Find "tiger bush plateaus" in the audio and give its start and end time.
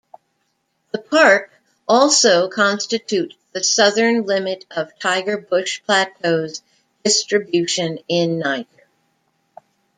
4.97-6.63